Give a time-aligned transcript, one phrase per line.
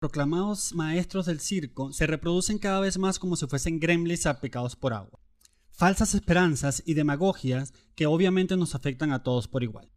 [0.00, 4.94] proclamados maestros del circo se reproducen cada vez más como si fuesen gremlins salpicados por
[4.94, 5.20] agua.
[5.72, 9.90] Falsas esperanzas y demagogias que obviamente nos afectan a todos por igual.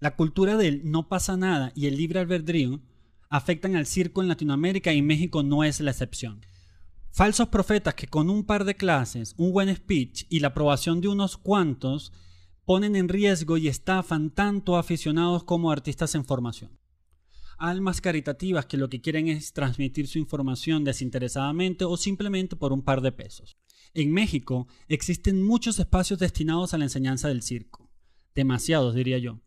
[0.00, 2.80] La cultura del no pasa nada y el libre albedrío
[3.28, 6.40] afectan al circo en Latinoamérica y México no es la excepción.
[7.10, 11.08] Falsos profetas que con un par de clases, un buen speech y la aprobación de
[11.08, 12.14] unos cuantos
[12.64, 16.81] ponen en riesgo y estafan tanto aficionados como artistas en formación
[17.62, 22.82] almas caritativas que lo que quieren es transmitir su información desinteresadamente o simplemente por un
[22.82, 23.56] par de pesos.
[23.94, 27.88] En México existen muchos espacios destinados a la enseñanza del circo.
[28.34, 29.40] Demasiados, diría yo.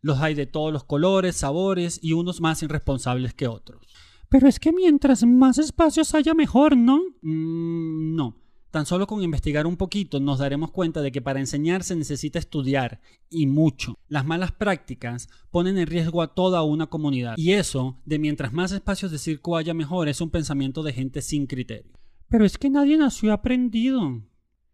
[0.00, 3.86] Los hay de todos los colores, sabores y unos más irresponsables que otros.
[4.30, 7.02] Pero es que mientras más espacios haya mejor, ¿no?
[7.22, 8.36] Mm, no.
[8.70, 12.38] Tan solo con investigar un poquito nos daremos cuenta de que para enseñar se necesita
[12.38, 13.00] estudiar,
[13.30, 13.98] y mucho.
[14.08, 18.72] Las malas prácticas ponen en riesgo a toda una comunidad, y eso, de mientras más
[18.72, 21.98] espacios de circo haya mejor, es un pensamiento de gente sin criterio.
[22.28, 24.22] Pero es que nadie nació aprendido.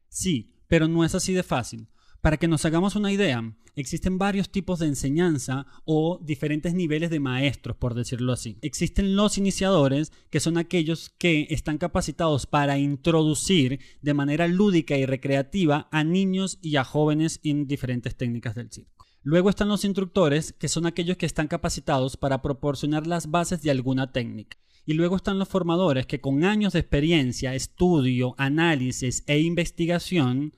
[0.08, 1.86] Sí, pero no es así de fácil.
[2.24, 7.20] Para que nos hagamos una idea, existen varios tipos de enseñanza o diferentes niveles de
[7.20, 8.56] maestros, por decirlo así.
[8.62, 15.04] Existen los iniciadores, que son aquellos que están capacitados para introducir de manera lúdica y
[15.04, 19.04] recreativa a niños y a jóvenes en diferentes técnicas del circo.
[19.22, 23.70] Luego están los instructores, que son aquellos que están capacitados para proporcionar las bases de
[23.70, 24.56] alguna técnica.
[24.86, 30.54] Y luego están los formadores que con años de experiencia, estudio, análisis e investigación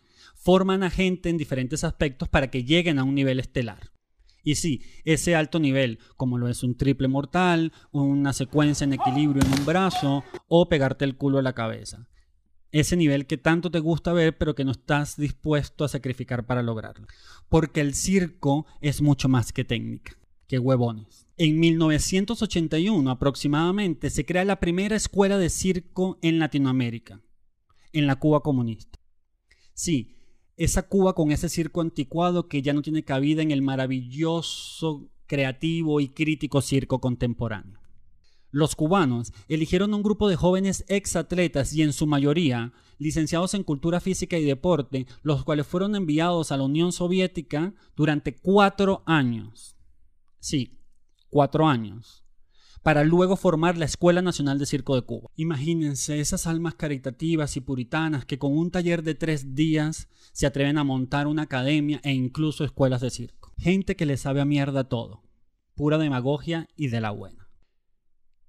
[0.47, 3.91] forman a gente en diferentes aspectos para que lleguen a un nivel estelar.
[4.45, 9.43] Y sí, ese alto nivel, como lo es un triple mortal, una secuencia en equilibrio
[9.45, 12.07] en un brazo o pegarte el culo a la cabeza.
[12.71, 16.63] Ese nivel que tanto te gusta ver pero que no estás dispuesto a sacrificar para
[16.63, 17.09] lograrlo.
[17.49, 20.17] Porque el circo es mucho más que técnica.
[20.47, 21.27] Que huevones.
[21.39, 27.21] En 1981 aproximadamente se crea la primera escuela de circo en Latinoamérica,
[27.93, 29.01] en la Cuba comunista.
[29.75, 30.16] Sí,
[30.57, 36.01] esa Cuba con ese circo anticuado que ya no tiene cabida en el maravilloso, creativo
[36.01, 37.81] y crítico circo contemporáneo.
[38.51, 44.01] Los cubanos eligieron un grupo de jóvenes exatletas y en su mayoría licenciados en cultura
[44.01, 49.77] física y deporte, los cuales fueron enviados a la Unión Soviética durante cuatro años.
[50.39, 50.79] Sí,
[51.29, 52.26] cuatro años
[52.87, 55.29] para luego formar la Escuela Nacional de Circo de Cuba.
[55.35, 60.79] Imagínense esas almas caritativas y puritanas que con un taller de tres días se atreven
[60.79, 63.53] a montar una academia e incluso escuelas de circo.
[63.59, 65.25] Gente que le sabe a mierda todo.
[65.75, 67.49] Pura demagogia y de la buena.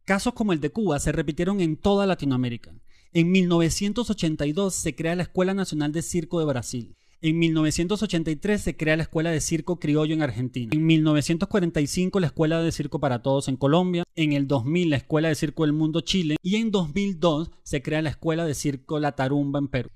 [0.05, 2.75] Casos como el de Cuba se repitieron en toda Latinoamérica.
[3.13, 6.95] En 1982 se crea la Escuela Nacional de Circo de Brasil.
[7.19, 10.69] En 1983 se crea la Escuela de Circo Criollo en Argentina.
[10.71, 14.03] En 1945 la Escuela de Circo para Todos en Colombia.
[14.15, 16.37] En el 2000 la Escuela de Circo del Mundo Chile.
[16.43, 19.89] Y en 2002 se crea la Escuela de Circo La Tarumba en Perú.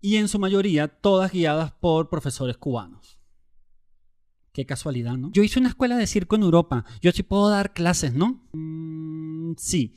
[0.00, 3.18] Y en su mayoría todas guiadas por profesores cubanos.
[4.52, 5.30] Qué casualidad, ¿no?
[5.32, 6.84] Yo hice una escuela de circo en Europa.
[7.00, 8.42] Yo sí puedo dar clases, ¿no?
[8.52, 9.94] Mm, sí.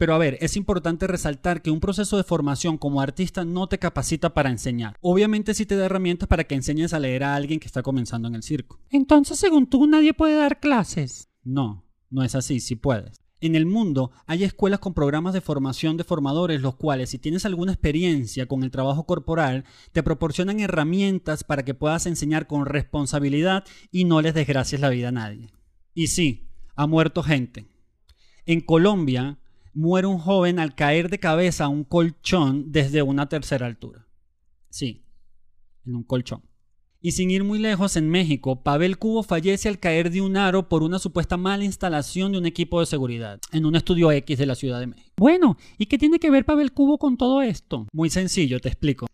[0.00, 3.78] Pero a ver, es importante resaltar que un proceso de formación como artista no te
[3.78, 4.96] capacita para enseñar.
[5.02, 8.26] Obviamente sí te da herramientas para que enseñes a leer a alguien que está comenzando
[8.26, 8.80] en el circo.
[8.88, 11.28] Entonces, según tú, nadie puede dar clases.
[11.44, 13.20] No, no es así, sí puedes.
[13.42, 17.44] En el mundo hay escuelas con programas de formación de formadores, los cuales si tienes
[17.44, 23.64] alguna experiencia con el trabajo corporal, te proporcionan herramientas para que puedas enseñar con responsabilidad
[23.90, 25.50] y no les desgracies la vida a nadie.
[25.92, 27.66] Y sí, ha muerto gente.
[28.46, 29.36] En Colombia
[29.72, 34.06] muere un joven al caer de cabeza a un colchón desde una tercera altura.
[34.68, 35.04] Sí,
[35.86, 36.42] en un colchón.
[37.02, 40.68] Y sin ir muy lejos, en México, Pavel Cubo fallece al caer de un aro
[40.68, 44.44] por una supuesta mala instalación de un equipo de seguridad en un estudio X de
[44.44, 45.14] la Ciudad de México.
[45.16, 47.86] Bueno, ¿y qué tiene que ver Pavel Cubo con todo esto?
[47.92, 49.06] Muy sencillo, te explico.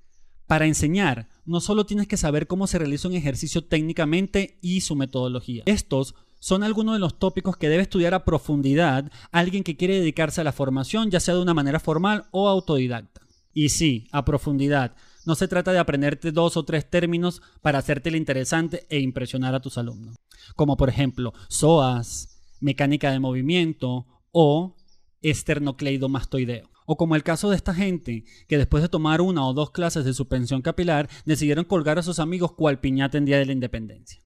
[0.48, 4.96] Para enseñar, no solo tienes que saber cómo se realiza un ejercicio técnicamente y su
[4.96, 5.62] metodología.
[5.66, 10.40] Estos son algunos de los tópicos que debe estudiar a profundidad alguien que quiere dedicarse
[10.40, 13.22] a la formación, ya sea de una manera formal o autodidacta.
[13.52, 14.94] Y sí, a profundidad.
[15.24, 19.60] No se trata de aprenderte dos o tres términos para hacerte interesante e impresionar a
[19.60, 20.16] tus alumnos.
[20.54, 24.76] Como por ejemplo, SOAS, mecánica de movimiento o
[25.22, 26.70] esternocleidomastoideo.
[26.86, 30.04] O como el caso de esta gente que después de tomar una o dos clases
[30.04, 34.25] de suspensión capilar decidieron colgar a sus amigos cual piñata en Día de la Independencia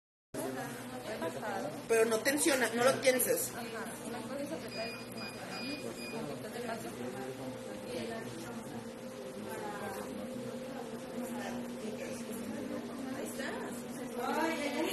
[2.01, 3.51] pero no tensiona, no lo tienes.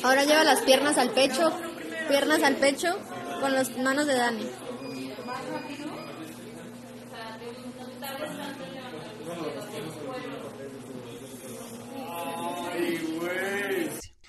[0.04, 1.54] Ahora lleva las piernas al pecho,
[2.10, 3.00] piernas al pecho
[3.40, 4.67] con las manos de Dani.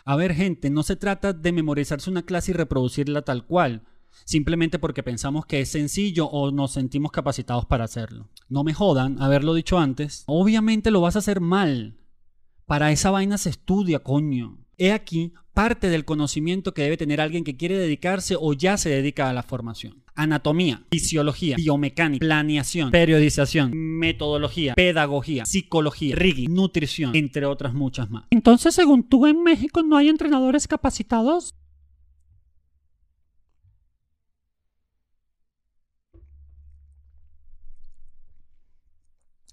[0.08, 3.82] A ver, gente, no se trata de memorizarse una clase y reproducirla tal cual,
[4.24, 8.30] simplemente porque pensamos que es sencillo o nos sentimos capacitados para hacerlo.
[8.48, 10.22] No me jodan haberlo dicho antes.
[10.24, 11.98] Obviamente lo vas a hacer mal.
[12.64, 14.56] Para esa vaina se estudia, coño.
[14.80, 18.90] He aquí parte del conocimiento que debe tener alguien que quiere dedicarse o ya se
[18.90, 20.04] dedica a la formación.
[20.14, 28.24] Anatomía, fisiología, biomecánica, planeación, periodización, metodología, pedagogía, psicología, rigging, nutrición, entre otras muchas más.
[28.30, 31.56] Entonces, según tú, en México no hay entrenadores capacitados.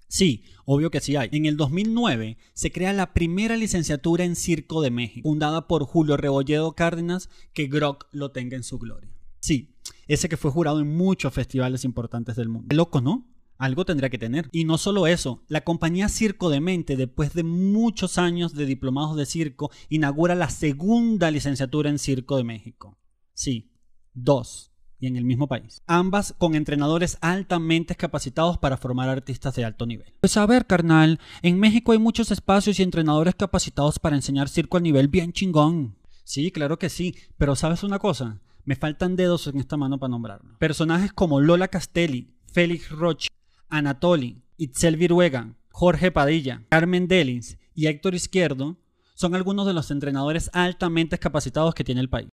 [0.08, 1.30] Sí, obvio que sí hay.
[1.32, 6.18] En el 2009 se crea la primera licenciatura en Circo de México, fundada por Julio
[6.18, 9.10] Rebolledo Cárdenas, que Grock lo tenga en su gloria.
[9.40, 9.76] Sí,
[10.08, 12.76] ese que fue jurado en muchos festivales importantes del mundo.
[12.76, 13.28] Loco, ¿no?
[13.58, 14.50] Algo tendría que tener.
[14.52, 19.16] Y no solo eso, la compañía Circo de Mente, después de muchos años de diplomados
[19.16, 22.98] de circo, inaugura la segunda licenciatura en Circo de México.
[23.34, 23.72] Sí,
[24.14, 25.82] dos y en el mismo país.
[25.88, 30.14] Ambas con entrenadores altamente capacitados para formar artistas de alto nivel.
[30.22, 34.78] Pues a ver, carnal, en México hay muchos espacios y entrenadores capacitados para enseñar circo
[34.78, 35.96] al nivel bien chingón.
[36.24, 38.42] Sí, claro que sí, pero ¿sabes una cosa?
[38.64, 40.58] Me faltan dedos en esta mano para nombrarlo.
[40.58, 43.30] Personajes como Lola Castelli, Félix Roche,
[43.70, 48.78] Anatoli, Itzel Viruega, Jorge Padilla, Carmen Delins y Héctor Izquierdo
[49.14, 52.30] son algunos de los entrenadores altamente capacitados que tiene el país.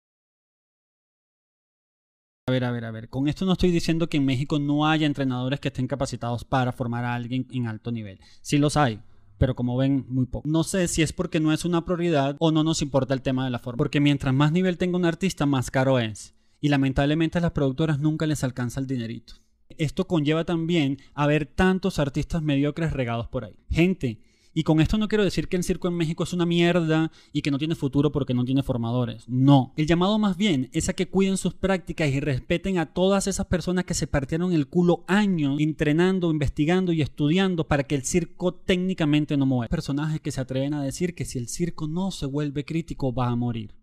[2.51, 3.09] A ver, a ver, a ver.
[3.09, 6.73] Con esto no estoy diciendo que en México no haya entrenadores que estén capacitados para
[6.73, 8.19] formar a alguien en alto nivel.
[8.43, 8.99] Sí los hay,
[9.39, 10.49] pero como ven, muy poco.
[10.49, 13.45] No sé si es porque no es una prioridad o no nos importa el tema
[13.45, 13.77] de la forma.
[13.77, 16.35] Porque mientras más nivel tenga un artista, más caro es.
[16.61, 19.35] Y lamentablemente a las productoras nunca les alcanza el dinerito.
[19.79, 23.55] Esto conlleva también a ver tantos artistas mediocres regados por ahí.
[23.71, 24.19] Gente
[24.53, 27.43] y con esto no quiero decir que el circo en México es una mierda y
[27.43, 29.29] que no tiene futuro porque no tiene formadores.
[29.29, 29.73] No.
[29.77, 33.47] El llamado más bien es a que cuiden sus prácticas y respeten a todas esas
[33.47, 38.55] personas que se partieron el culo años entrenando, investigando y estudiando para que el circo
[38.55, 39.69] técnicamente no muera.
[39.69, 43.29] Personajes que se atreven a decir que si el circo no se vuelve crítico va
[43.29, 43.75] a morir.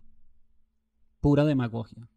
[1.22, 2.10] Pura demagogia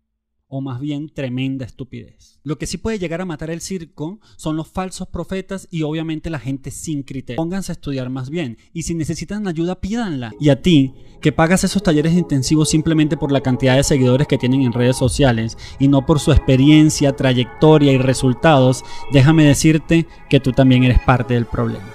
[0.50, 2.38] o más bien tremenda estupidez.
[2.42, 6.28] Lo que sí puede llegar a matar el circo son los falsos profetas y obviamente
[6.28, 7.36] la gente sin criterio.
[7.36, 10.32] Pónganse a estudiar más bien y si necesitan ayuda pídanla.
[10.40, 10.92] Y a ti,
[11.22, 14.96] que pagas esos talleres intensivos simplemente por la cantidad de seguidores que tienen en redes
[14.96, 20.98] sociales y no por su experiencia, trayectoria y resultados, déjame decirte que tú también eres
[21.00, 21.94] parte del problema.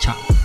[0.00, 0.35] Chao.